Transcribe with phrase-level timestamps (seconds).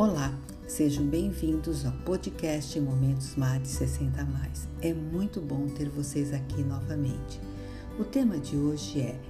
[0.00, 0.32] Olá,
[0.66, 4.66] sejam bem-vindos ao podcast Momentos MAD 60 Mais.
[4.80, 7.38] É muito bom ter vocês aqui novamente.
[7.98, 9.20] O tema de hoje é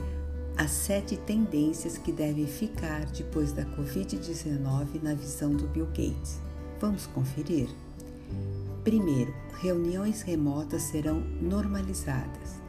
[0.56, 6.40] as sete tendências que devem ficar depois da Covid-19 na visão do Bill Gates.
[6.78, 7.68] Vamos conferir?
[8.84, 12.60] Primeiro, reuniões remotas serão normalizadas.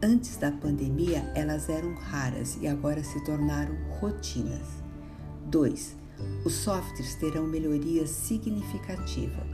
[0.00, 4.68] Antes da pandemia, elas eram raras e agora se tornaram rotinas.
[5.46, 5.99] 2.
[6.44, 9.44] Os softwares terão melhorias significativas.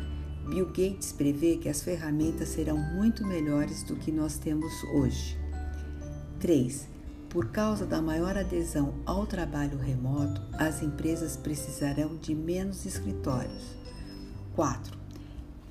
[0.48, 5.36] Bill Gates prevê que as ferramentas serão muito melhores do que nós temos hoje.
[6.38, 6.88] 3.
[7.28, 13.74] Por causa da maior adesão ao trabalho remoto, as empresas precisarão de menos escritórios.
[14.54, 14.96] 4.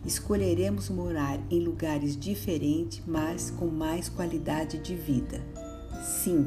[0.06, 5.42] Escolheremos morar em lugares diferentes, mas com mais qualidade de vida.
[6.24, 6.46] 5.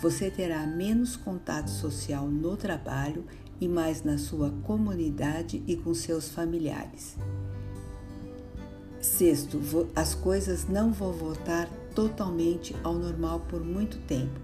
[0.00, 3.24] Você terá menos contato social no trabalho
[3.60, 7.16] e mais na sua comunidade e com seus familiares.
[9.00, 9.60] Sexto,
[9.94, 14.40] as coisas não vão voltar totalmente ao normal por muito tempo.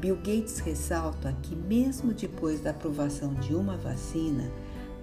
[0.00, 4.50] Bill Gates ressalta que, mesmo depois da aprovação de uma vacina,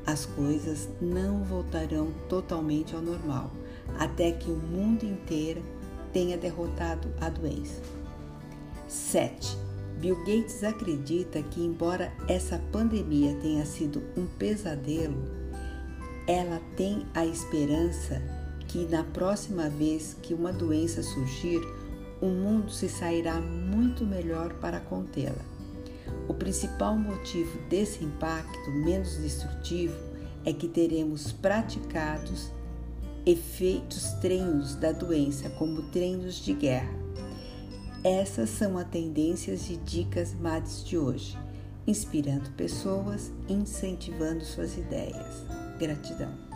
[0.06, 3.52] as coisas não voltarão totalmente ao normal,
[3.98, 5.64] até que o mundo inteiro
[6.12, 7.82] tenha derrotado a doença.
[8.88, 9.58] 7.
[10.04, 15.16] Bill Gates acredita que, embora essa pandemia tenha sido um pesadelo,
[16.28, 18.22] ela tem a esperança
[18.68, 21.62] que na próxima vez que uma doença surgir,
[22.22, 25.46] o mundo se sairá muito melhor para contê-la.
[26.28, 29.96] O principal motivo desse impacto menos destrutivo
[30.44, 32.52] é que teremos praticados
[33.26, 37.03] efeitos treinos da doença, como treinos de guerra.
[38.04, 41.38] Essas são as tendências e dicas MADs de hoje,
[41.88, 45.46] inspirando pessoas, incentivando suas ideias.
[45.80, 46.53] Gratidão.